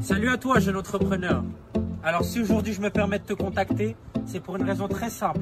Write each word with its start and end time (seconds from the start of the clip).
Salut 0.00 0.28
à 0.28 0.36
toi, 0.36 0.60
jeune 0.60 0.76
entrepreneur. 0.76 1.42
Alors 2.04 2.24
si 2.24 2.40
aujourd'hui 2.40 2.72
je 2.72 2.80
me 2.80 2.88
permets 2.88 3.18
de 3.18 3.24
te 3.24 3.32
contacter, 3.32 3.96
c'est 4.26 4.40
pour 4.40 4.56
une 4.56 4.62
raison 4.62 4.86
très 4.86 5.10
simple. 5.10 5.40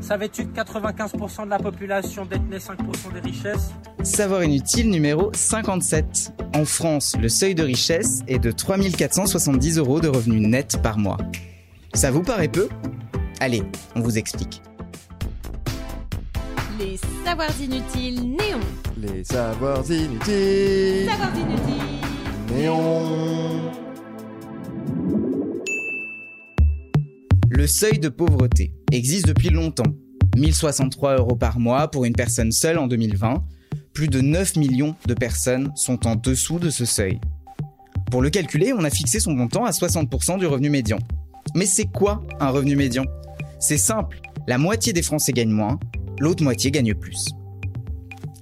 Savais-tu 0.00 0.46
que 0.46 0.60
95% 0.60 1.44
de 1.44 1.50
la 1.50 1.58
population 1.58 2.24
détenait 2.24 2.58
5% 2.58 3.12
des 3.12 3.20
richesses? 3.20 3.72
Savoir 4.02 4.44
inutile 4.44 4.88
numéro 4.90 5.30
57. 5.34 6.32
En 6.54 6.64
France, 6.64 7.16
le 7.20 7.28
seuil 7.28 7.54
de 7.54 7.62
richesse 7.62 8.22
est 8.28 8.38
de 8.38 8.52
3470 8.52 9.78
euros 9.78 10.00
de 10.00 10.08
revenus 10.08 10.46
nets 10.46 10.80
par 10.80 10.98
mois. 10.98 11.18
Ça 11.94 12.10
vous 12.10 12.22
paraît 12.22 12.48
peu? 12.48 12.68
Allez, 13.40 13.62
on 13.96 14.00
vous 14.00 14.16
explique. 14.16 14.62
Les 16.78 16.98
savoirs 17.24 17.60
inutiles 17.60 18.36
néons. 18.36 18.60
Les 18.96 19.24
savoirs 19.24 19.90
inutiles. 19.90 21.08
Savoirs 21.08 21.36
inutiles. 21.36 22.01
Le 27.50 27.66
seuil 27.66 27.98
de 27.98 28.08
pauvreté 28.08 28.74
existe 28.90 29.26
depuis 29.26 29.50
longtemps. 29.50 29.94
1063 30.36 31.16
euros 31.16 31.36
par 31.36 31.58
mois 31.58 31.90
pour 31.90 32.04
une 32.04 32.14
personne 32.14 32.50
seule 32.50 32.78
en 32.78 32.86
2020. 32.86 33.44
Plus 33.92 34.08
de 34.08 34.20
9 34.20 34.56
millions 34.56 34.96
de 35.06 35.14
personnes 35.14 35.70
sont 35.76 36.06
en 36.06 36.16
dessous 36.16 36.58
de 36.58 36.70
ce 36.70 36.84
seuil. 36.84 37.20
Pour 38.10 38.20
le 38.20 38.30
calculer, 38.30 38.72
on 38.72 38.84
a 38.84 38.90
fixé 38.90 39.20
son 39.20 39.32
montant 39.32 39.64
à 39.64 39.70
60% 39.70 40.38
du 40.38 40.46
revenu 40.46 40.70
médian. 40.70 40.98
Mais 41.54 41.66
c'est 41.66 41.86
quoi 41.86 42.22
un 42.40 42.50
revenu 42.50 42.76
médian? 42.76 43.04
C'est 43.60 43.78
simple, 43.78 44.20
la 44.48 44.58
moitié 44.58 44.92
des 44.92 45.02
Français 45.02 45.32
gagnent 45.32 45.50
moins, 45.50 45.78
l'autre 46.18 46.42
moitié 46.42 46.70
gagne 46.70 46.94
plus. 46.94 47.28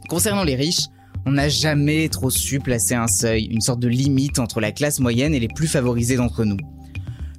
Concernant 0.09 0.45
les 0.45 0.57
riches, 0.57 0.87
on 1.27 1.33
n'a 1.33 1.49
jamais 1.49 2.09
trop 2.09 2.31
su 2.31 2.59
placer 2.59 2.95
un 2.95 3.07
seuil, 3.07 3.45
une 3.45 3.61
sorte 3.61 3.81
de 3.81 3.89
limite 3.89 4.39
entre 4.39 4.61
la 4.61 4.73
classe 4.73 5.01
moyenne 5.01 5.35
et 5.35 5.41
les 5.41 5.49
plus 5.49 5.69
favorisés 5.69 6.17
d'entre 6.17 6.45
nous. 6.45 6.57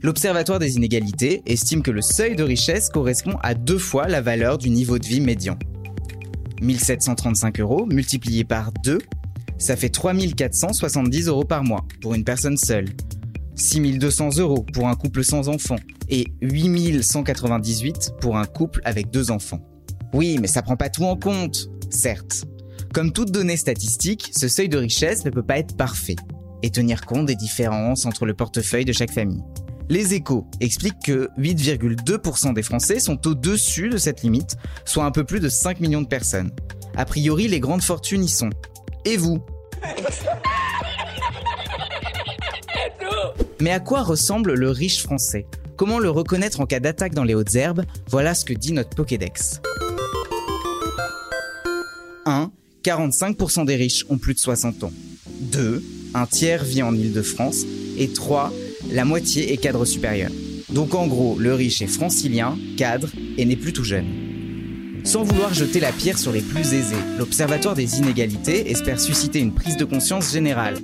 L'Observatoire 0.04 0.60
des 0.60 0.76
inégalités 0.76 1.44
estime 1.46 1.84
que 1.84 1.92
le 1.92 2.02
seuil 2.02 2.36
de 2.36 2.44
richesse 2.44 2.90
correspond 2.90 3.38
à 3.44 3.54
deux 3.54 3.78
fois 3.78 4.08
la 4.08 4.22
valeur 4.22 4.58
du 4.58 4.70
niveau 4.70 4.98
de 4.98 5.06
vie 5.06 5.22
médian. 5.22 5.58
1735 6.62 7.60
euros 7.60 7.86
multiplié 7.86 8.44
par 8.44 8.72
2, 8.84 9.00
ça 9.58 9.76
fait 9.76 9.90
3470 9.90 11.28
euros 11.28 11.44
par 11.44 11.64
mois 11.64 11.86
pour 12.02 12.16
une 12.16 12.24
personne 12.24 12.58
seule. 12.58 12.86
6200 13.56 14.38
euros 14.38 14.66
pour 14.74 14.88
un 14.88 14.96
couple 14.96 15.24
sans 15.24 15.50
enfants 15.50 15.80
et 16.10 16.26
8198 16.42 18.14
pour 18.20 18.38
un 18.38 18.46
couple 18.46 18.82
avec 18.86 19.12
deux 19.12 19.30
enfants. 19.30 19.60
Oui, 20.14 20.38
mais 20.42 20.48
ça 20.48 20.62
prend 20.62 20.76
pas 20.76 20.90
tout 20.90 21.04
en 21.04 21.16
compte, 21.16 21.70
certes. 21.90 22.46
Comme 22.94 23.14
toute 23.14 23.32
donnée 23.32 23.56
statistique, 23.56 24.32
ce 24.36 24.50
seuil 24.50 24.68
de 24.68 24.78
richesse 24.78 25.24
ne 25.24 25.30
peut 25.30 25.44
pas 25.44 25.58
être 25.58 25.78
parfait 25.78 26.18
et 26.62 26.70
tenir 26.70 27.06
compte 27.06 27.26
des 27.26 27.36
différences 27.36 28.06
entre 28.06 28.26
le 28.26 28.34
portefeuille 28.34 28.84
de 28.84 28.92
chaque 28.92 29.12
famille. 29.12 29.42
Les 29.88 30.14
échos 30.14 30.46
expliquent 30.60 31.02
que 31.06 31.30
8,2% 31.38 32.54
des 32.54 32.64
Français 32.64 33.00
sont 33.00 33.26
au-dessus 33.28 33.88
de 33.88 33.98
cette 33.98 34.24
limite, 34.24 34.58
soit 34.84 35.06
un 35.06 35.12
peu 35.12 35.24
plus 35.24 35.40
de 35.40 35.48
5 35.48 35.80
millions 35.80 36.02
de 36.02 36.08
personnes. 36.08 36.52
A 36.98 37.06
priori, 37.06 37.48
les 37.48 37.62
grandes 37.62 37.82
fortunes 37.82 38.26
y 38.26 38.30
sont. 38.30 38.50
Et 39.06 39.16
vous? 39.16 39.42
Mais 43.62 43.72
à 43.72 43.80
quoi 43.80 44.04
ressemble 44.04 44.54
le 44.54 44.70
riche 44.70 45.02
français? 45.02 45.48
Comment 45.78 46.00
le 46.00 46.10
reconnaître 46.10 46.60
en 46.60 46.66
cas 46.66 46.82
d'attaque 46.82 47.14
dans 47.14 47.24
les 47.24 47.36
hautes 47.36 47.56
herbes? 47.56 47.86
Voilà 48.10 48.36
ce 48.36 48.44
que 48.44 48.54
dit 48.54 48.74
notre 48.74 48.90
Pokédex. 48.90 49.62
1. 52.26 52.52
45% 52.84 53.66
des 53.66 53.76
riches 53.76 54.06
ont 54.10 54.18
plus 54.18 54.34
de 54.34 54.40
60 54.40 54.84
ans. 54.84 54.94
2. 55.52 55.84
Un 56.14 56.26
tiers 56.26 56.64
vit 56.64 56.84
en 56.84 56.96
Île-de-France. 56.96 57.66
Et 57.98 58.08
3 58.08 58.52
la 58.92 59.06
moitié 59.06 59.54
est 59.54 59.58
cadre 59.58 59.86
supérieur. 59.86 60.32
Donc 60.70 60.96
en 60.96 61.08
gros, 61.08 61.38
le 61.38 61.54
riche 61.54 61.82
est 61.82 61.88
francilien, 61.88 62.58
cadre 62.78 63.10
et 63.38 63.46
n'est 63.46 63.56
plus 63.56 63.74
tout 63.74 63.84
jeune. 63.84 64.06
Sans 65.04 65.24
vouloir 65.24 65.54
jeter 65.54 65.80
la 65.80 65.92
pierre 65.92 66.18
sur 66.18 66.32
les 66.32 66.42
plus 66.42 66.74
aisés, 66.74 66.96
l'Observatoire 67.18 67.76
des 67.76 68.00
inégalités 68.00 68.70
espère 68.70 69.00
susciter 69.00 69.40
une 69.40 69.54
prise 69.54 69.78
de 69.78 69.86
conscience 69.86 70.32
générale. 70.32 70.76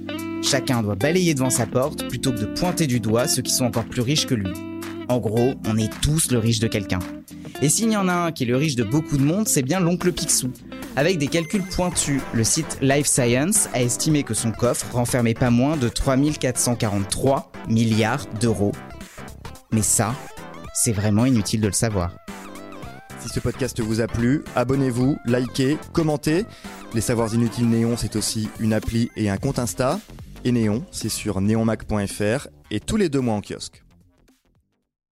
Chacun 0.41 0.81
doit 0.81 0.96
balayer 0.96 1.34
devant 1.34 1.50
sa 1.50 1.66
porte 1.66 2.08
plutôt 2.08 2.31
que 2.31 2.40
de 2.40 2.46
pointer 2.46 2.88
du 2.88 3.00
doigt 3.00 3.28
ceux 3.28 3.41
qui 3.41 3.53
sont 3.53 3.66
encore 3.66 3.85
plus 3.85 4.02
riches 4.02 4.25
que 4.25 4.35
lui. 4.35 4.50
En 5.09 5.19
gros, 5.19 5.53
on 5.66 5.78
est 5.78 5.91
tous 6.02 6.31
le 6.31 6.40
riche 6.40 6.59
de 6.59 6.68
quelqu'un. 6.68 7.00
Et 7.62 7.69
s'il 7.69 7.91
y 7.91 7.97
en 7.97 8.08
a 8.08 8.14
un 8.14 8.31
qui 8.31 8.44
est 8.44 8.47
le 8.47 8.58
riche 8.58 8.75
de 8.75 8.84
beaucoup 8.84 9.18
de 9.18 9.24
monde, 9.24 9.47
c'est 9.47 9.64
bien 9.64 9.79
l'oncle 9.79 10.12
Picsou. 10.12 10.52
Avec 10.97 11.19
des 11.19 11.28
calculs 11.28 11.62
pointus, 11.62 12.24
le 12.34 12.44
site 12.44 12.80
Life 12.81 13.06
Science 13.06 13.69
a 13.75 13.84
estimé 13.84 14.24
que 14.24 14.34
son 14.34 14.52
coffre 14.52 14.96
renfermait 14.96 15.35
pas 15.35 15.52
moins 15.52 15.78
de 15.78 15.90
3443 15.90 17.52
milliards 17.69 18.25
d'euros. 18.41 18.72
Mais 19.72 19.84
ça, 19.84 20.16
c'est 20.74 20.94
vraiment 20.94 21.25
inutile 21.25 21.62
de 21.62 21.68
le 21.68 21.74
savoir. 21.74 22.18
Si 23.19 23.30
ce 23.30 23.40
podcast 23.40 23.80
vous 23.80 24.02
a 24.02 24.08
plu, 24.08 24.44
abonnez-vous, 24.56 25.18
likez, 25.25 25.78
commentez. 25.94 26.46
Les 26.96 27.02
Savoirs 27.02 27.31
Inutiles 27.35 27.69
Néon, 27.69 27.96
c'est 27.96 28.16
aussi 28.16 28.50
une 28.59 28.74
appli 28.74 29.12
et 29.16 29.29
un 29.29 29.38
compte 29.38 29.59
Insta. 29.59 30.00
Et 30.46 30.52
Néon, 30.52 30.84
c'est 30.90 31.09
sur 31.09 31.41
neonmac.fr 31.41 32.47
et 32.72 32.79
tous 32.79 32.97
les 32.97 33.09
deux 33.09 33.22
mois 33.22 33.35
en 33.35 33.41
kiosque. 33.41 33.84